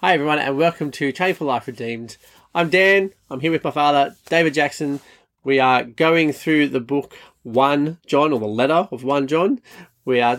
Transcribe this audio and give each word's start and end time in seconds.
Hi, 0.00 0.12
everyone, 0.12 0.38
and 0.38 0.58
welcome 0.58 0.90
to 0.90 1.10
Chain 1.10 1.34
for 1.34 1.46
Life 1.46 1.66
Redeemed. 1.66 2.18
I'm 2.54 2.68
Dan. 2.68 3.12
I'm 3.30 3.40
here 3.40 3.50
with 3.50 3.64
my 3.64 3.70
father, 3.70 4.14
David 4.28 4.52
Jackson. 4.52 5.00
We 5.42 5.58
are 5.58 5.84
going 5.84 6.34
through 6.34 6.68
the 6.68 6.80
book 6.80 7.16
1 7.44 7.96
John, 8.06 8.30
or 8.34 8.38
the 8.38 8.46
letter 8.46 8.88
of 8.92 9.04
1 9.04 9.26
John. 9.26 9.62
We 10.04 10.20
are 10.20 10.38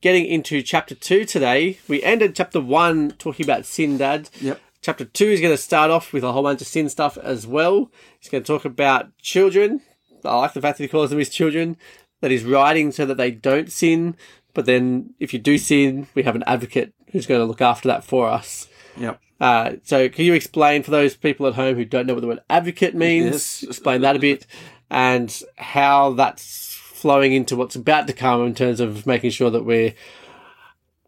getting 0.00 0.26
into 0.26 0.60
chapter 0.60 0.96
2 0.96 1.24
today. 1.24 1.78
We 1.86 2.02
ended 2.02 2.34
chapter 2.34 2.60
1 2.60 3.12
talking 3.12 3.46
about 3.46 3.64
sin, 3.64 3.96
Dad. 3.96 4.28
Yep. 4.40 4.60
Chapter 4.80 5.04
2 5.04 5.24
is 5.26 5.40
going 5.40 5.54
to 5.54 5.62
start 5.62 5.92
off 5.92 6.12
with 6.12 6.24
a 6.24 6.32
whole 6.32 6.42
bunch 6.42 6.60
of 6.60 6.66
sin 6.66 6.88
stuff 6.88 7.16
as 7.16 7.46
well. 7.46 7.92
He's 8.18 8.28
going 8.28 8.42
to 8.42 8.52
talk 8.52 8.64
about 8.64 9.16
children. 9.18 9.82
I 10.24 10.34
like 10.34 10.52
the 10.52 10.60
fact 10.60 10.78
that 10.78 10.84
he 10.84 10.88
calls 10.88 11.10
them 11.10 11.20
his 11.20 11.30
children, 11.30 11.76
that 12.22 12.32
he's 12.32 12.44
writing 12.44 12.90
so 12.90 13.06
that 13.06 13.18
they 13.18 13.30
don't 13.30 13.70
sin. 13.70 14.16
But 14.52 14.66
then 14.66 15.14
if 15.20 15.32
you 15.32 15.38
do 15.38 15.58
sin, 15.58 16.08
we 16.16 16.24
have 16.24 16.34
an 16.34 16.44
advocate 16.44 16.92
who's 17.12 17.26
going 17.26 17.40
to 17.40 17.46
look 17.46 17.60
after 17.60 17.86
that 17.86 18.02
for 18.02 18.28
us. 18.28 18.66
Yep. 18.98 19.20
Uh, 19.40 19.72
so 19.82 20.08
can 20.08 20.24
you 20.24 20.32
explain 20.32 20.82
for 20.82 20.90
those 20.90 21.16
people 21.16 21.46
at 21.46 21.54
home 21.54 21.76
who 21.76 21.84
don't 21.84 22.06
know 22.06 22.14
what 22.14 22.20
the 22.20 22.26
word 22.26 22.40
advocate 22.48 22.94
means? 22.94 23.26
Yes. 23.26 23.62
Explain 23.64 24.00
that 24.00 24.16
a 24.16 24.18
bit 24.18 24.46
and 24.90 25.42
how 25.56 26.12
that's 26.12 26.74
flowing 26.74 27.32
into 27.32 27.56
what's 27.56 27.76
about 27.76 28.06
to 28.06 28.12
come 28.12 28.46
in 28.46 28.54
terms 28.54 28.80
of 28.80 29.06
making 29.06 29.30
sure 29.30 29.50
that 29.50 29.64
we're 29.64 29.94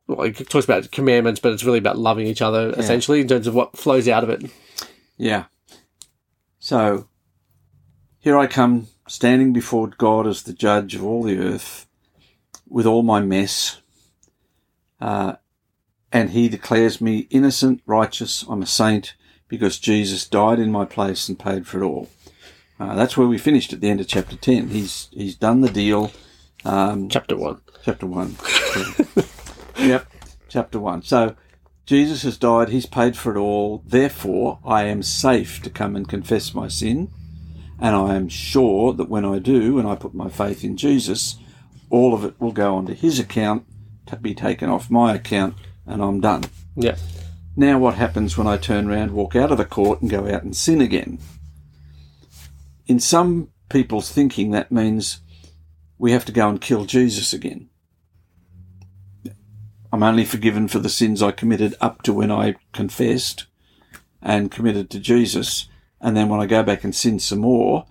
well, 0.06 0.22
it 0.22 0.48
talks 0.48 0.64
about 0.64 0.90
commandments, 0.90 1.38
but 1.38 1.52
it's 1.52 1.64
really 1.64 1.78
about 1.78 1.98
loving 1.98 2.26
each 2.26 2.40
other 2.40 2.70
essentially 2.76 3.20
in 3.20 3.28
terms 3.28 3.46
of 3.46 3.54
what 3.54 3.76
flows 3.76 4.08
out 4.08 4.24
of 4.24 4.30
it. 4.30 4.50
Yeah. 5.16 5.44
So 6.58 7.08
here 8.18 8.38
I 8.38 8.46
come 8.46 8.88
standing 9.06 9.52
before 9.52 9.88
God 9.88 10.26
as 10.26 10.42
the 10.42 10.52
judge 10.52 10.94
of 10.94 11.04
all 11.04 11.22
the 11.22 11.38
earth 11.38 11.86
with 12.68 12.86
all 12.86 13.02
my 13.02 13.20
mess. 13.20 13.80
Uh, 15.00 15.36
and 16.12 16.30
he 16.30 16.48
declares 16.48 17.00
me 17.00 17.26
innocent, 17.30 17.82
righteous. 17.86 18.44
I'm 18.48 18.62
a 18.62 18.66
saint 18.66 19.14
because 19.48 19.78
Jesus 19.78 20.26
died 20.26 20.58
in 20.58 20.72
my 20.72 20.84
place 20.84 21.28
and 21.28 21.38
paid 21.38 21.66
for 21.66 21.82
it 21.82 21.86
all. 21.86 22.08
Uh, 22.80 22.94
that's 22.94 23.16
where 23.16 23.26
we 23.26 23.38
finished 23.38 23.72
at 23.72 23.80
the 23.80 23.90
end 23.90 24.00
of 24.00 24.06
chapter 24.06 24.36
10. 24.36 24.68
He's, 24.68 25.08
he's 25.12 25.34
done 25.34 25.60
the 25.60 25.70
deal. 25.70 26.12
Um, 26.64 27.08
Chapter 27.08 27.36
one. 27.36 27.60
chapter 27.84 28.06
1. 28.06 28.36
yep, 29.78 30.06
chapter 30.48 30.78
1. 30.78 31.02
So 31.02 31.34
Jesus 31.86 32.22
has 32.22 32.36
died, 32.36 32.68
he's 32.68 32.86
paid 32.86 33.16
for 33.16 33.34
it 33.34 33.38
all. 33.38 33.82
Therefore, 33.86 34.58
I 34.64 34.84
am 34.84 35.02
safe 35.02 35.62
to 35.62 35.70
come 35.70 35.96
and 35.96 36.08
confess 36.08 36.54
my 36.54 36.68
sin. 36.68 37.10
And 37.80 37.94
I 37.94 38.14
am 38.14 38.28
sure 38.28 38.92
that 38.92 39.08
when 39.08 39.24
I 39.24 39.38
do, 39.38 39.74
when 39.74 39.86
I 39.86 39.94
put 39.94 40.14
my 40.14 40.28
faith 40.28 40.64
in 40.64 40.76
Jesus, 40.76 41.38
all 41.90 42.12
of 42.12 42.24
it 42.24 42.40
will 42.40 42.52
go 42.52 42.74
onto 42.74 42.92
his 42.94 43.18
account, 43.18 43.64
to 44.06 44.16
be 44.16 44.34
taken 44.34 44.68
off 44.68 44.90
my 44.90 45.14
account, 45.14 45.54
and 45.88 46.02
I'm 46.02 46.20
done. 46.20 46.44
Yeah. 46.76 46.96
Now, 47.56 47.78
what 47.78 47.94
happens 47.94 48.38
when 48.38 48.46
I 48.46 48.56
turn 48.56 48.88
around, 48.88 49.10
walk 49.10 49.34
out 49.34 49.50
of 49.50 49.58
the 49.58 49.64
court, 49.64 50.00
and 50.00 50.10
go 50.10 50.32
out 50.32 50.44
and 50.44 50.56
sin 50.56 50.80
again? 50.80 51.18
In 52.86 53.00
some 53.00 53.50
people's 53.68 54.12
thinking, 54.12 54.52
that 54.52 54.70
means 54.70 55.20
we 55.98 56.12
have 56.12 56.24
to 56.26 56.32
go 56.32 56.48
and 56.48 56.60
kill 56.60 56.84
Jesus 56.84 57.32
again. 57.32 57.68
I'm 59.92 60.02
only 60.02 60.24
forgiven 60.24 60.68
for 60.68 60.78
the 60.78 60.88
sins 60.88 61.22
I 61.22 61.32
committed 61.32 61.74
up 61.80 62.02
to 62.02 62.12
when 62.12 62.30
I 62.30 62.56
confessed 62.72 63.46
and 64.22 64.50
committed 64.50 64.90
to 64.90 65.00
Jesus. 65.00 65.68
And 66.00 66.16
then 66.16 66.28
when 66.28 66.40
I 66.40 66.46
go 66.46 66.62
back 66.62 66.84
and 66.84 66.94
sin 66.94 67.18
some 67.18 67.40
more, 67.40 67.86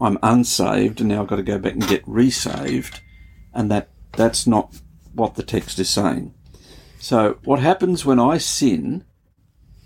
I'm 0.00 0.18
unsaved 0.22 1.00
and 1.00 1.08
now 1.08 1.22
I've 1.22 1.28
got 1.28 1.36
to 1.36 1.42
go 1.42 1.58
back 1.58 1.74
and 1.74 1.86
get 1.86 2.06
resaved. 2.06 3.00
And 3.54 3.70
that, 3.70 3.90
that's 4.16 4.46
not 4.46 4.74
what 5.14 5.34
the 5.34 5.42
text 5.42 5.78
is 5.78 5.90
saying. 5.90 6.34
So 7.02 7.38
what 7.42 7.58
happens 7.58 8.06
when 8.06 8.20
I 8.20 8.38
sin, 8.38 9.02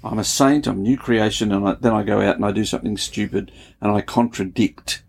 I'm 0.05 0.19
a 0.19 0.23
saint, 0.23 0.67
I'm 0.67 0.83
new 0.83 0.99
creation, 0.99 1.51
and 1.51 1.67
I, 1.67 1.73
then 1.73 1.95
I 1.95 2.03
go 2.03 2.21
out 2.21 2.37
and 2.37 2.45
I 2.45 2.53
do 2.53 2.67
something 2.67 2.99
stupid 2.99 3.51
and 3.81 3.91
I 3.91 4.03
contradict 4.03 5.03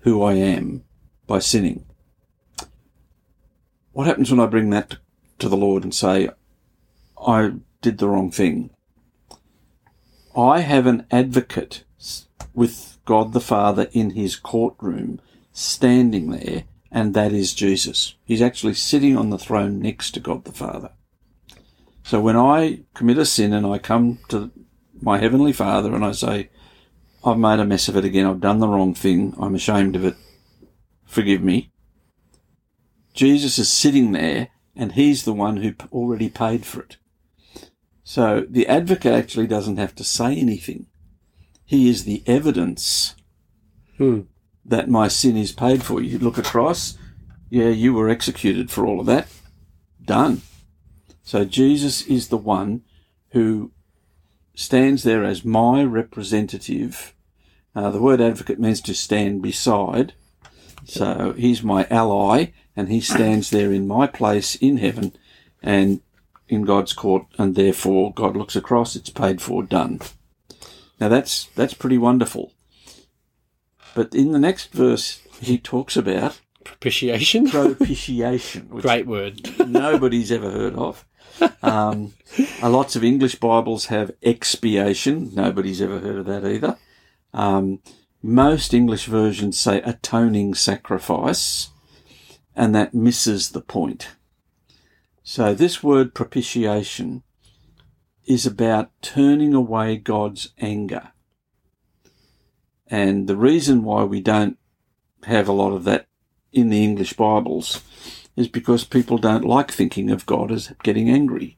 who 0.00 0.22
I 0.22 0.34
am 0.34 0.84
by 1.26 1.38
sinning. 1.38 1.86
What 3.92 4.06
happens 4.06 4.30
when 4.30 4.38
I 4.38 4.44
bring 4.44 4.68
that 4.68 4.98
to 5.38 5.48
the 5.48 5.56
Lord 5.56 5.82
and 5.82 5.94
say, 5.94 6.28
I 7.18 7.52
did 7.80 7.96
the 7.96 8.08
wrong 8.08 8.30
thing? 8.30 8.68
I 10.36 10.60
have 10.60 10.86
an 10.86 11.06
advocate 11.10 11.84
with 12.52 12.98
God 13.06 13.32
the 13.32 13.40
Father 13.40 13.88
in 13.92 14.10
his 14.10 14.36
courtroom 14.36 15.22
standing 15.52 16.32
there, 16.32 16.64
and 16.92 17.14
that 17.14 17.32
is 17.32 17.54
Jesus. 17.54 18.14
He's 18.26 18.42
actually 18.42 18.74
sitting 18.74 19.16
on 19.16 19.30
the 19.30 19.38
throne 19.38 19.80
next 19.80 20.10
to 20.10 20.20
God 20.20 20.44
the 20.44 20.52
Father. 20.52 20.90
So 22.06 22.20
when 22.20 22.36
I 22.36 22.84
commit 22.94 23.18
a 23.18 23.26
sin 23.26 23.52
and 23.52 23.66
I 23.66 23.78
come 23.78 24.20
to 24.28 24.52
my 25.02 25.18
Heavenly 25.18 25.52
Father 25.52 25.92
and 25.92 26.04
I 26.04 26.12
say, 26.12 26.50
I've 27.24 27.36
made 27.36 27.58
a 27.58 27.64
mess 27.64 27.88
of 27.88 27.96
it 27.96 28.04
again, 28.04 28.26
I've 28.26 28.38
done 28.38 28.60
the 28.60 28.68
wrong 28.68 28.94
thing, 28.94 29.34
I'm 29.40 29.56
ashamed 29.56 29.96
of 29.96 30.04
it, 30.04 30.14
forgive 31.04 31.42
me. 31.42 31.72
Jesus 33.12 33.58
is 33.58 33.72
sitting 33.72 34.12
there 34.12 34.50
and 34.76 34.92
he's 34.92 35.24
the 35.24 35.32
one 35.32 35.56
who 35.56 35.74
already 35.90 36.28
paid 36.28 36.64
for 36.64 36.82
it. 36.82 36.96
So 38.04 38.46
the 38.48 38.68
advocate 38.68 39.12
actually 39.12 39.48
doesn't 39.48 39.78
have 39.78 39.96
to 39.96 40.04
say 40.04 40.36
anything. 40.36 40.86
He 41.64 41.90
is 41.90 42.04
the 42.04 42.22
evidence 42.24 43.16
Hmm. 43.98 44.20
that 44.64 44.88
my 44.88 45.08
sin 45.08 45.36
is 45.36 45.50
paid 45.50 45.82
for. 45.82 46.00
You 46.00 46.20
look 46.20 46.38
across, 46.38 46.96
yeah, 47.50 47.70
you 47.70 47.94
were 47.94 48.08
executed 48.08 48.70
for 48.70 48.86
all 48.86 49.00
of 49.00 49.06
that. 49.06 49.26
Done. 50.04 50.42
So 51.26 51.44
Jesus 51.44 52.02
is 52.06 52.28
the 52.28 52.36
one 52.36 52.82
who 53.30 53.72
stands 54.54 55.02
there 55.02 55.24
as 55.24 55.44
my 55.44 55.82
representative. 55.82 57.14
Uh, 57.74 57.90
the 57.90 58.00
word 58.00 58.20
advocate 58.20 58.60
means 58.60 58.80
to 58.82 58.94
stand 58.94 59.42
beside. 59.42 60.14
So 60.84 61.34
he's 61.36 61.64
my 61.64 61.84
ally 61.90 62.52
and 62.76 62.88
he 62.88 63.00
stands 63.00 63.50
there 63.50 63.72
in 63.72 63.88
my 63.88 64.06
place 64.06 64.54
in 64.54 64.76
heaven 64.76 65.14
and 65.60 66.00
in 66.48 66.62
God's 66.62 66.92
court 66.92 67.26
and 67.38 67.56
therefore 67.56 68.14
God 68.14 68.36
looks 68.36 68.54
across, 68.54 68.94
it's 68.94 69.10
paid 69.10 69.42
for, 69.42 69.64
done. 69.64 70.00
Now 71.00 71.08
that's, 71.08 71.46
that's 71.56 71.74
pretty 71.74 71.98
wonderful. 71.98 72.52
But 73.96 74.14
in 74.14 74.30
the 74.30 74.38
next 74.38 74.72
verse, 74.72 75.22
he 75.40 75.58
talks 75.58 75.96
about 75.96 76.40
Propitiation. 76.62 77.50
propitiation, 77.50 78.68
Great 78.68 79.06
word. 79.08 79.40
nobody's 79.68 80.30
ever 80.30 80.50
heard 80.52 80.74
of. 80.74 81.04
Um, 81.62 82.14
lots 82.62 82.96
of 82.96 83.04
English 83.04 83.36
Bibles 83.36 83.86
have 83.86 84.12
expiation. 84.22 85.34
Nobody's 85.34 85.82
ever 85.82 85.98
heard 85.98 86.16
of 86.16 86.26
that 86.26 86.44
either. 86.44 86.78
Um, 87.32 87.80
most 88.22 88.72
English 88.72 89.06
versions 89.06 89.58
say 89.58 89.80
atoning 89.82 90.54
sacrifice, 90.54 91.70
and 92.54 92.74
that 92.74 92.94
misses 92.94 93.50
the 93.50 93.60
point. 93.60 94.08
So 95.22 95.54
this 95.54 95.82
word 95.82 96.14
propitiation 96.14 97.22
is 98.26 98.46
about 98.46 98.90
turning 99.02 99.54
away 99.54 99.96
God's 99.96 100.52
anger. 100.58 101.12
And 102.88 103.26
the 103.26 103.36
reason 103.36 103.82
why 103.82 104.04
we 104.04 104.20
don't 104.20 104.58
have 105.24 105.48
a 105.48 105.52
lot 105.52 105.72
of 105.72 105.84
that 105.84 106.06
in 106.52 106.68
the 106.68 106.82
English 106.82 107.14
Bibles 107.14 107.82
is 108.36 108.48
because 108.48 108.84
people 108.84 109.18
don't 109.18 109.44
like 109.44 109.72
thinking 109.72 110.10
of 110.10 110.26
God 110.26 110.52
as 110.52 110.72
getting 110.82 111.10
angry. 111.10 111.56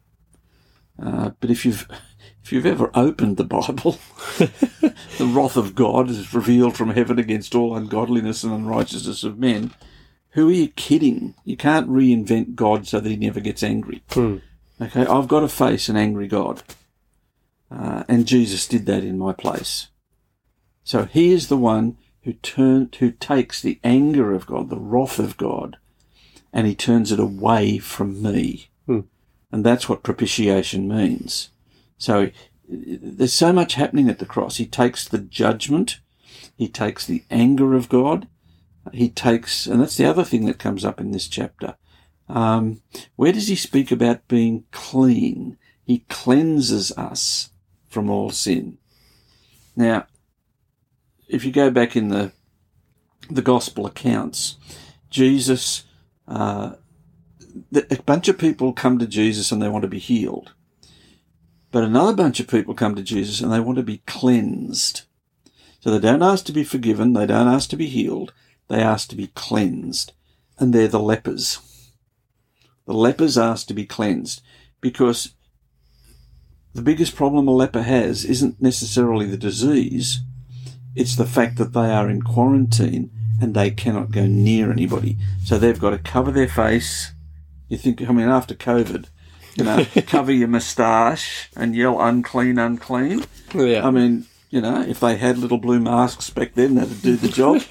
Uh, 1.01 1.31
but 1.41 1.51
if 1.51 1.67
you've 1.67 1.89
if 2.43 2.53
you've 2.53 2.67
ever 2.67 2.91
opened 2.95 3.37
the 3.37 3.45
Bible, 3.45 3.99
the 4.39 5.31
wrath 5.33 5.57
of 5.57 5.75
God 5.75 6.09
is 6.09 6.33
revealed 6.33 6.77
from 6.77 6.91
heaven 6.91 7.19
against 7.19 7.55
all 7.55 7.77
ungodliness 7.77 8.45
and 8.45 8.53
unrighteousness 8.53 9.25
of 9.25 9.39
men. 9.39 9.73
Who 10.31 10.49
are 10.49 10.53
you 10.53 10.69
kidding? 10.69 11.35
You 11.45 11.57
can't 11.57 11.89
reinvent 11.89 12.55
God 12.55 12.87
so 12.87 13.01
that 13.01 13.09
he 13.09 13.17
never 13.17 13.41
gets 13.41 13.63
angry. 13.63 14.03
Hmm. 14.11 14.37
Okay, 14.81 15.05
I've 15.07 15.29
got 15.29 15.41
to 15.41 15.49
face 15.49 15.89
an 15.89 15.97
angry 15.97 16.29
God. 16.29 16.63
Uh, 17.71 18.05
and 18.09 18.27
Jesus 18.27 18.67
did 18.67 18.87
that 18.87 19.05
in 19.05 19.19
my 19.19 19.33
place. 19.33 19.89
So 20.85 21.05
he 21.05 21.33
is 21.33 21.49
the 21.49 21.57
one 21.57 21.99
who 22.23 22.33
turn, 22.35 22.91
who 22.99 23.11
takes 23.11 23.61
the 23.61 23.81
anger 23.85 24.33
of 24.33 24.47
God, 24.47 24.71
the 24.71 24.79
wrath 24.79 25.19
of 25.19 25.37
God, 25.37 25.77
and 26.53 26.67
he 26.67 26.75
turns 26.75 27.13
it 27.13 27.21
away 27.21 27.79
from 27.79 28.23
me. 28.23 28.71
Hmm. 28.87 29.01
And 29.51 29.65
that's 29.65 29.89
what 29.89 30.03
propitiation 30.03 30.89
means. 30.89 31.51
So 31.97 32.31
there's 32.69 33.33
so 33.33 33.53
much 33.53 33.75
happening 33.75 34.09
at 34.09 34.19
the 34.19 34.27
cross. 34.27 34.57
He 34.57 34.67
takes 34.67 35.07
the 35.07 35.19
judgment, 35.19 36.01
he 36.57 36.69
takes 36.69 37.07
the 37.07 37.25
anger 37.31 37.75
of 37.75 37.89
God, 37.89 38.29
he 38.93 39.09
takes, 39.09 39.67
and 39.67 39.81
that's 39.81 39.97
the 39.97 40.07
other 40.07 40.25
thing 40.25 40.45
that 40.47 40.59
comes 40.59 40.85
up 40.85 41.01
in 41.01 41.11
this 41.11 41.29
chapter. 41.29 41.77
Um, 42.29 42.83
where 43.17 43.33
does 43.33 43.49
he 43.49 43.57
speak 43.57 43.91
about 43.91 44.29
being 44.29 44.65
clean? 44.71 45.57
He 45.85 46.05
cleanses 46.11 46.93
us 46.93 47.51
from 47.89 48.11
all 48.11 48.31
sin. 48.31 48.77
Now, 49.75 50.07
if 51.29 51.45
you 51.45 51.53
go 51.53 51.71
back 51.71 51.97
in 51.97 52.09
the 52.09 52.33
the 53.31 53.43
gospel 53.43 53.87
accounts, 53.87 54.57
Jesus, 55.11 55.85
uh, 56.29 56.75
a 57.75 58.03
bunch 58.03 58.29
of 58.29 58.39
people 58.39 58.73
come 58.73 58.99
to 58.99 59.07
Jesus 59.07 59.51
and 59.51 59.61
they 59.61 59.69
want 59.69 59.83
to 59.83 59.89
be 59.89 59.99
healed. 59.99 60.53
But 61.71 61.85
another 61.85 62.15
bunch 62.15 62.41
of 62.41 62.49
people 62.49 62.75
come 62.75 62.95
to 62.95 63.03
Jesus 63.03 63.41
and 63.41 63.53
they 63.53 63.61
want 63.61 63.77
to 63.77 63.83
be 63.83 64.03
cleansed. 64.07 65.03
So 65.81 65.91
they 65.91 65.99
don't 65.99 66.23
ask 66.23 66.45
to 66.47 66.53
be 66.53 66.65
forgiven, 66.65 67.13
they 67.13 67.27
don't 67.27 67.49
ask 67.49 67.71
to 67.71 67.77
be 67.77 67.87
healed, 67.87 68.33
they 68.69 68.81
ask 68.81 69.09
to 69.11 69.17
be 69.17 69.29
cleansed. 69.29 70.13
And 70.59 70.73
they're 70.73 70.89
the 70.89 71.01
lepers. 71.01 71.61
The 72.87 72.95
lepers 72.95 73.39
ask 73.39 73.67
to 73.69 73.75
be 73.75 73.87
cleansed 73.87 74.43
because 74.81 75.35
the 76.75 76.83
biggest 76.83 77.15
problem 77.15 77.49
a 77.49 77.53
leper 77.53 77.83
has 77.83 78.25
isn't 78.25 78.61
necessarily 78.61 79.27
the 79.27 79.37
disease, 79.37 80.21
it's 80.95 81.17
the 81.17 81.27
fact 81.27 81.59
that 81.59 81.73
they 81.73 81.91
are 81.91 82.09
in 82.09 82.23
quarantine 82.23 83.11
and 83.41 83.55
they 83.55 83.71
cannot 83.71 84.11
go 84.11 84.27
near 84.27 84.71
anybody. 84.71 85.17
So 85.45 85.59
they've 85.59 85.79
got 85.79 85.91
to 85.91 85.99
cover 85.99 86.31
their 86.31 86.49
face. 86.49 87.13
You 87.69 87.77
think, 87.77 88.03
I 88.03 88.13
mean, 88.13 88.29
after 88.29 88.55
COVID, 88.55 89.07
you 89.57 89.65
know, 89.65 89.85
cover 90.07 90.33
your 90.33 90.49
moustache 90.49 91.51
and 91.57 91.75
yell 91.75 92.01
unclean, 92.01 92.59
unclean. 92.59 93.25
Yeah. 93.55 93.87
I 93.87 93.91
mean, 93.91 94.27
you 94.51 94.61
know, 94.61 94.83
if 94.83 95.01
they 95.01 95.17
had 95.17 95.39
little 95.39 95.59
blue 95.59 95.81
masks 95.81 96.31
back 96.31 96.55
then, 96.55 96.75
that'd 96.75 97.03
do 97.03 97.17
the 97.17 97.29
job. 97.29 97.63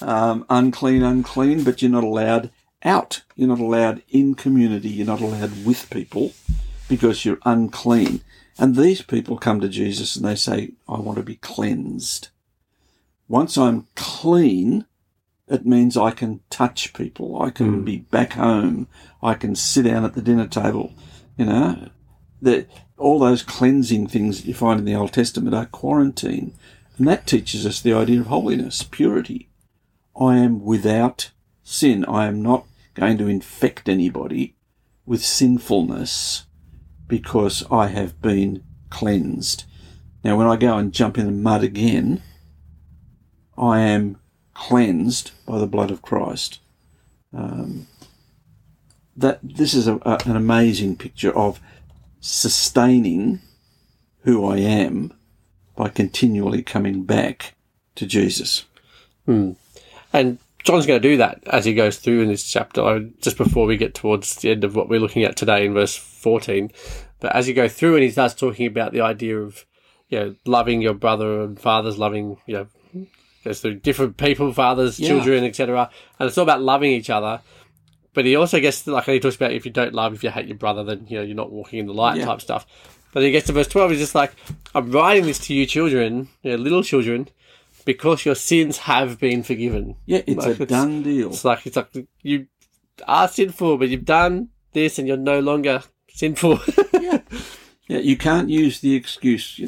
um, 0.00 0.46
unclean, 0.48 1.02
unclean, 1.02 1.64
but 1.64 1.82
you're 1.82 1.90
not 1.90 2.04
allowed 2.04 2.50
out. 2.84 3.22
You're 3.34 3.48
not 3.48 3.60
allowed 3.60 4.02
in 4.08 4.34
community. 4.34 4.88
You're 4.88 5.06
not 5.06 5.20
allowed 5.20 5.64
with 5.64 5.90
people 5.90 6.32
because 6.88 7.24
you're 7.24 7.38
unclean. 7.44 8.20
And 8.58 8.76
these 8.76 9.02
people 9.02 9.38
come 9.38 9.60
to 9.60 9.68
Jesus 9.68 10.14
and 10.14 10.24
they 10.24 10.36
say, 10.36 10.72
I 10.88 11.00
want 11.00 11.18
to 11.18 11.24
be 11.24 11.36
cleansed. 11.36 12.28
Once 13.28 13.56
I'm 13.56 13.86
clean, 13.96 14.84
it 15.52 15.66
means 15.66 15.98
I 15.98 16.12
can 16.12 16.40
touch 16.48 16.94
people. 16.94 17.40
I 17.42 17.50
can 17.50 17.66
hmm. 17.66 17.84
be 17.84 17.98
back 17.98 18.32
home. 18.32 18.88
I 19.22 19.34
can 19.34 19.54
sit 19.54 19.82
down 19.82 20.04
at 20.04 20.14
the 20.14 20.22
dinner 20.22 20.46
table. 20.46 20.94
You 21.36 21.44
know, 21.44 21.88
that 22.40 22.68
all 22.96 23.18
those 23.18 23.42
cleansing 23.42 24.06
things 24.06 24.40
that 24.40 24.48
you 24.48 24.54
find 24.54 24.80
in 24.80 24.86
the 24.86 24.94
Old 24.94 25.12
Testament 25.12 25.54
are 25.54 25.66
quarantine. 25.66 26.54
And 26.96 27.06
that 27.06 27.26
teaches 27.26 27.66
us 27.66 27.80
the 27.80 27.92
idea 27.92 28.20
of 28.20 28.26
holiness, 28.28 28.82
purity. 28.82 29.50
I 30.18 30.38
am 30.38 30.64
without 30.64 31.30
sin. 31.62 32.04
I 32.06 32.26
am 32.26 32.42
not 32.42 32.66
going 32.94 33.18
to 33.18 33.28
infect 33.28 33.88
anybody 33.88 34.56
with 35.04 35.24
sinfulness 35.24 36.46
because 37.06 37.62
I 37.70 37.88
have 37.88 38.22
been 38.22 38.62
cleansed. 38.88 39.64
Now, 40.24 40.36
when 40.36 40.46
I 40.46 40.56
go 40.56 40.78
and 40.78 40.94
jump 40.94 41.18
in 41.18 41.26
the 41.26 41.32
mud 41.32 41.62
again, 41.62 42.22
I 43.58 43.80
am 43.80 44.18
cleansed 44.54 45.32
by 45.46 45.58
the 45.58 45.66
blood 45.66 45.90
of 45.90 46.02
Christ. 46.02 46.60
Um, 47.34 47.86
that 49.16 49.40
this 49.42 49.74
is 49.74 49.86
a, 49.86 49.96
a, 50.02 50.18
an 50.24 50.36
amazing 50.36 50.96
picture 50.96 51.36
of 51.36 51.60
sustaining 52.20 53.40
who 54.22 54.46
I 54.46 54.58
am 54.58 55.12
by 55.76 55.88
continually 55.88 56.62
coming 56.62 57.04
back 57.04 57.54
to 57.96 58.06
Jesus. 58.06 58.64
And 60.12 60.38
John's 60.64 60.86
going 60.86 61.00
to 61.00 61.08
do 61.08 61.16
that 61.16 61.42
as 61.46 61.64
he 61.64 61.74
goes 61.74 61.98
through 61.98 62.22
in 62.22 62.28
this 62.28 62.44
chapter, 62.44 62.80
uh, 62.82 63.00
just 63.20 63.36
before 63.36 63.66
we 63.66 63.76
get 63.76 63.94
towards 63.94 64.36
the 64.36 64.50
end 64.50 64.64
of 64.64 64.76
what 64.76 64.88
we're 64.88 65.00
looking 65.00 65.24
at 65.24 65.36
today 65.36 65.66
in 65.66 65.74
verse 65.74 65.96
14. 65.96 66.70
But 67.20 67.34
as 67.34 67.48
you 67.48 67.54
go 67.54 67.68
through 67.68 67.94
and 67.94 68.04
he 68.04 68.10
starts 68.10 68.34
talking 68.34 68.66
about 68.66 68.92
the 68.92 69.00
idea 69.00 69.38
of, 69.38 69.64
you 70.08 70.20
know, 70.20 70.34
loving 70.44 70.80
your 70.80 70.94
brother 70.94 71.42
and 71.42 71.58
fathers, 71.58 71.98
loving, 71.98 72.36
you 72.46 72.54
know, 72.54 72.66
goes 73.44 73.60
through 73.60 73.76
different 73.76 74.16
people, 74.16 74.52
fathers, 74.52 74.98
Yeah. 75.00 75.08
children, 75.08 75.44
etc. 75.44 75.90
And 76.18 76.28
it's 76.28 76.38
all 76.38 76.42
about 76.44 76.62
loving 76.62 76.92
each 76.92 77.10
other. 77.10 77.40
But 78.14 78.24
he 78.26 78.36
also 78.36 78.60
gets, 78.60 78.86
like, 78.86 79.04
he 79.04 79.20
talks 79.20 79.36
about 79.36 79.52
if 79.52 79.64
you 79.64 79.70
don't 79.72 79.94
love, 79.94 80.12
if 80.14 80.22
you 80.22 80.30
hate 80.30 80.46
your 80.46 80.56
brother, 80.58 80.84
then, 80.84 81.06
you 81.08 81.16
know, 81.18 81.22
you're 81.24 81.34
not 81.36 81.50
walking 81.50 81.78
in 81.78 81.86
the 81.86 81.94
light 81.94 82.18
Yeah. 82.18 82.26
type 82.26 82.40
stuff. 82.42 82.66
But 83.12 83.22
he 83.22 83.30
gets 83.30 83.46
to 83.46 83.52
verse 83.52 83.68
12, 83.68 83.90
he's 83.92 84.00
just 84.00 84.14
like, 84.14 84.32
I'm 84.74 84.90
writing 84.90 85.24
this 85.24 85.38
to 85.46 85.54
you 85.54 85.66
children, 85.66 86.28
you 86.42 86.50
know, 86.52 86.56
little 86.56 86.82
children, 86.82 87.28
because 87.84 88.24
your 88.24 88.34
sins 88.34 88.78
have 88.78 89.18
been 89.18 89.42
forgiven. 89.42 89.96
Yeah, 90.06 90.22
it's 90.26 90.36
Like, 90.38 90.46
a 90.60 90.62
it's- 90.62 90.68
done 90.68 91.02
deal. 91.02 91.28
It's 91.30 91.44
like 91.44 91.66
it's 91.66 91.76
like 91.76 91.88
you 92.22 92.46
are 93.08 93.28
sinful, 93.28 93.78
but 93.78 93.88
you've 93.88 94.04
done 94.04 94.48
this, 94.72 94.98
and 94.98 95.08
you're 95.08 95.16
no 95.16 95.40
longer 95.40 95.82
sinful. 96.08 96.60
Yeah, 97.88 97.98
you 97.98 98.16
can't 98.16 98.48
use 98.48 98.80
the 98.80 98.94
excuse 98.94 99.60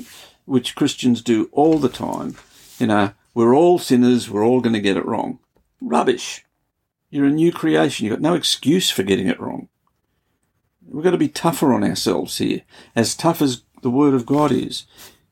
which 0.46 0.74
Christians 0.76 1.20
do 1.20 1.48
all 1.52 1.78
the 1.78 1.88
time. 1.88 2.36
You 2.78 2.86
know, 2.86 3.12
we're 3.34 3.54
all 3.54 3.78
sinners, 3.78 4.30
we're 4.30 4.46
all 4.46 4.60
going 4.60 4.74
to 4.74 4.80
get 4.80 4.96
it 4.96 5.04
wrong. 5.04 5.40
Rubbish. 5.80 6.44
You're 7.10 7.26
a 7.26 7.30
new 7.30 7.52
creation. 7.52 8.06
You've 8.06 8.14
got 8.14 8.22
no 8.22 8.34
excuse 8.34 8.90
for 8.90 9.02
getting 9.02 9.28
it 9.28 9.40
wrong. 9.40 9.68
We've 10.86 11.04
got 11.04 11.10
to 11.10 11.18
be 11.18 11.28
tougher 11.28 11.72
on 11.72 11.82
ourselves 11.82 12.38
here. 12.38 12.62
As 12.94 13.14
tough 13.14 13.42
as 13.42 13.62
the 13.82 13.90
Word 13.90 14.14
of 14.14 14.26
God 14.26 14.52
is, 14.52 14.86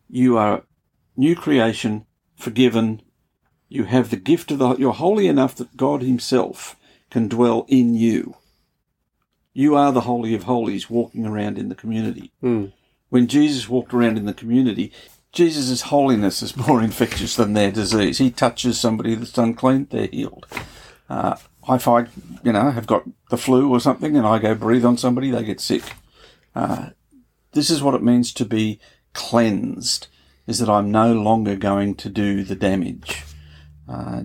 you 0.08 0.36
are 0.36 0.64
new 1.16 1.36
creation, 1.36 2.06
forgiven. 2.36 3.02
You 3.68 3.84
have 3.84 4.10
the 4.10 4.16
gift 4.16 4.50
of 4.50 4.58
the, 4.58 4.76
you're 4.76 4.92
holy 4.92 5.26
enough 5.26 5.54
that 5.56 5.76
God 5.76 6.02
Himself 6.02 6.76
can 7.10 7.28
dwell 7.28 7.66
in 7.68 7.94
you. 7.94 8.36
You 9.54 9.76
are 9.76 9.92
the 9.92 10.02
Holy 10.02 10.34
of 10.34 10.44
Holies 10.44 10.88
walking 10.88 11.26
around 11.26 11.58
in 11.58 11.68
the 11.68 11.74
community 11.74 12.32
hmm. 12.40 12.66
when 13.10 13.26
Jesus 13.26 13.68
walked 13.68 13.92
around 13.92 14.16
in 14.16 14.24
the 14.24 14.34
community, 14.34 14.92
Jesus' 15.32 15.82
holiness 15.82 16.42
is 16.42 16.56
more 16.56 16.82
infectious 16.82 17.36
than 17.36 17.54
their 17.54 17.72
disease. 17.72 18.18
He 18.18 18.30
touches 18.30 18.78
somebody 18.78 19.14
that's 19.14 19.36
unclean, 19.38 19.88
they're 19.90 20.06
healed. 20.06 20.46
Uh, 21.08 21.36
if 21.68 21.88
I, 21.88 22.06
you 22.42 22.52
know, 22.52 22.70
have 22.70 22.86
got 22.86 23.04
the 23.30 23.36
flu 23.36 23.70
or 23.70 23.80
something 23.80 24.16
and 24.16 24.26
I 24.26 24.38
go 24.38 24.54
breathe 24.54 24.84
on 24.84 24.96
somebody, 24.96 25.30
they 25.30 25.44
get 25.44 25.60
sick. 25.60 25.82
Uh, 26.54 26.90
this 27.52 27.70
is 27.70 27.82
what 27.82 27.94
it 27.94 28.02
means 28.02 28.32
to 28.34 28.44
be 28.44 28.80
cleansed, 29.12 30.08
is 30.46 30.58
that 30.58 30.68
I'm 30.68 30.90
no 30.90 31.12
longer 31.12 31.56
going 31.56 31.94
to 31.96 32.08
do 32.08 32.44
the 32.44 32.56
damage. 32.56 33.24
Uh, 33.88 34.22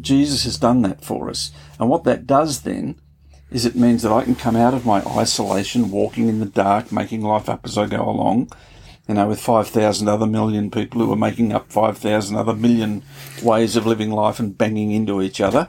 Jesus 0.00 0.44
has 0.44 0.58
done 0.58 0.82
that 0.82 1.04
for 1.04 1.30
us. 1.30 1.52
And 1.78 1.88
what 1.88 2.04
that 2.04 2.26
does 2.26 2.62
then 2.62 2.96
is 3.50 3.66
it 3.66 3.76
means 3.76 4.02
that 4.02 4.12
I 4.12 4.24
can 4.24 4.34
come 4.34 4.56
out 4.56 4.74
of 4.74 4.86
my 4.86 5.02
isolation, 5.02 5.90
walking 5.90 6.28
in 6.28 6.40
the 6.40 6.46
dark, 6.46 6.90
making 6.90 7.22
life 7.22 7.48
up 7.48 7.60
as 7.64 7.76
I 7.76 7.86
go 7.86 8.08
along, 8.08 8.50
you 9.08 9.14
know, 9.14 9.28
with 9.28 9.40
5,000 9.40 10.08
other 10.08 10.26
million 10.26 10.70
people 10.70 11.00
who 11.00 11.12
are 11.12 11.16
making 11.16 11.52
up 11.52 11.70
5,000 11.72 12.36
other 12.36 12.54
million 12.54 13.02
ways 13.42 13.76
of 13.76 13.86
living 13.86 14.10
life 14.10 14.38
and 14.38 14.56
banging 14.56 14.92
into 14.92 15.20
each 15.20 15.40
other. 15.40 15.68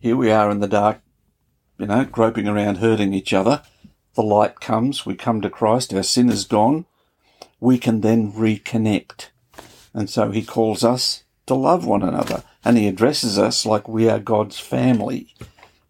Here 0.00 0.16
we 0.16 0.30
are 0.30 0.50
in 0.50 0.60
the 0.60 0.68
dark, 0.68 1.00
you 1.78 1.86
know, 1.86 2.04
groping 2.04 2.48
around, 2.48 2.78
hurting 2.78 3.14
each 3.14 3.32
other. 3.32 3.62
The 4.14 4.22
light 4.22 4.60
comes, 4.60 5.06
we 5.06 5.14
come 5.14 5.40
to 5.40 5.50
Christ, 5.50 5.94
our 5.94 6.02
sin 6.02 6.28
is 6.28 6.44
gone. 6.44 6.86
We 7.60 7.78
can 7.78 8.00
then 8.00 8.32
reconnect. 8.32 9.28
And 9.94 10.10
so 10.10 10.30
he 10.30 10.42
calls 10.42 10.82
us 10.82 11.24
to 11.46 11.54
love 11.54 11.86
one 11.86 12.02
another 12.02 12.42
and 12.64 12.76
he 12.76 12.88
addresses 12.88 13.38
us 13.38 13.64
like 13.64 13.88
we 13.88 14.08
are 14.08 14.18
God's 14.18 14.58
family. 14.58 15.34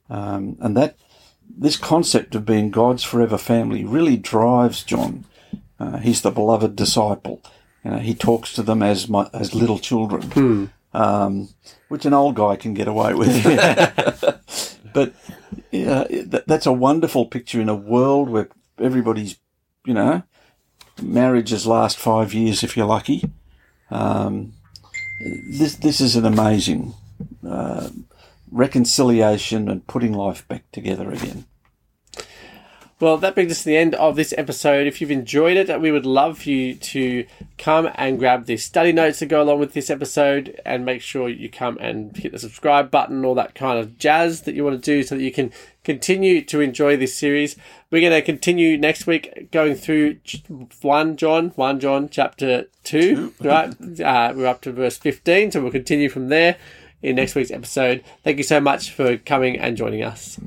Um, 0.08 0.56
and 0.61 0.76
that 0.76 0.96
this 1.49 1.76
concept 1.76 2.35
of 2.35 2.46
being 2.46 2.70
God's 2.70 3.04
forever 3.04 3.38
family 3.38 3.85
really 3.85 4.16
drives 4.16 4.82
John. 4.82 5.25
Uh, 5.80 5.96
he's 5.96 6.20
the 6.20 6.30
beloved 6.30 6.76
disciple. 6.76 7.42
You 7.84 7.92
know, 7.92 7.99
he 7.99 8.14
talks 8.14 8.52
to 8.52 8.62
them 8.62 8.82
as 8.82 9.08
my, 9.08 9.30
as 9.32 9.54
little 9.54 9.78
children, 9.78 10.70
um, 10.92 11.49
which 11.88 12.04
an 12.04 12.12
old 12.12 12.34
guy 12.34 12.56
can 12.56 12.75
get 12.75 12.87
away 12.87 13.14
with. 13.14 13.42
but 14.92 15.14
yeah, 15.70 16.04
that, 16.26 16.44
that's 16.46 16.66
a 16.66 16.72
wonderful 16.72 17.26
picture 17.26 17.60
in 17.60 17.70
a 17.70 17.75
world 17.75 18.28
where 18.28 18.50
everybody's, 18.78 19.38
you 19.87 19.94
know, 19.94 20.22
marriages 21.00 21.66
last 21.66 21.96
five 21.99 22.34
years 22.34 22.62
if 22.62 22.76
you're 22.76 22.87
lucky. 22.87 23.30
Um, 23.90 24.52
this 25.50 25.76
this 25.76 26.00
is 26.00 26.16
an 26.16 26.25
amazing 26.25 26.94
uh, 27.46 27.88
reconciliation 28.50 29.68
and 29.68 29.87
putting 29.87 30.12
life 30.12 30.46
back 30.49 30.70
together 30.72 31.10
again. 31.10 31.46
Well, 33.00 33.16
that 33.16 33.35
brings 33.35 33.50
us 33.50 33.61
to 33.61 33.64
the 33.64 33.78
end 33.78 33.95
of 33.95 34.14
this 34.14 34.35
episode. 34.37 34.87
If 34.87 35.00
you've 35.00 35.11
enjoyed 35.11 35.57
it, 35.57 35.80
we 35.80 35.90
would 35.90 36.04
love 36.04 36.40
for 36.40 36.50
you 36.50 36.75
to 36.75 37.25
come 37.57 37.88
and 37.95 38.19
grab 38.19 38.45
the 38.45 38.59
study 38.59 38.92
notes 38.92 39.21
that 39.21 39.26
go 39.26 39.42
along 39.42 39.59
with 39.59 39.73
this 39.73 39.88
episode 39.88 40.61
and 40.66 40.85
make 40.85 41.00
sure 41.00 41.30
you 41.30 41.49
come 41.49 41.78
and 41.80 42.14
hit 42.14 42.33
the 42.33 42.38
subscribe 42.38 42.90
button, 42.90 43.25
all 43.25 43.35
that 43.37 43.54
kind 43.54 43.78
of 43.78 43.97
jazz 43.97 44.42
that 44.42 44.54
you 44.54 44.64
want 44.64 44.76
to 44.76 44.85
do 44.85 45.02
so 45.02 45.14
that 45.14 45.23
you 45.23 45.33
can 45.33 45.50
continue 45.83 46.42
to 46.42 46.61
enjoy 46.61 46.95
this 46.95 47.16
series. 47.16 47.57
We're 47.90 48.02
going 48.02 48.12
to 48.12 48.21
continue 48.21 48.76
next 48.76 49.07
week 49.07 49.50
going 49.50 49.76
through 49.76 50.19
1 50.83 51.16
John, 51.16 51.49
1 51.57 51.80
John 51.80 52.11
chapter 52.11 52.66
2, 52.85 53.33
right? 53.40 54.00
Uh, 54.00 54.35
we're 54.37 54.47
up 54.47 54.61
to 54.61 54.73
verse 54.73 54.99
15, 54.99 55.52
so 55.52 55.62
we'll 55.62 55.73
continue 55.73 56.11
from 56.11 56.28
there 56.28 56.59
in 57.02 57.16
next 57.16 57.35
week's 57.35 57.50
episode. 57.50 58.04
Thank 58.25 58.37
you 58.37 58.45
so 58.45 58.61
much 58.61 58.90
for 58.90 59.16
coming 59.16 59.59
and 59.59 59.75
joining 59.75 60.02
us. 60.02 60.38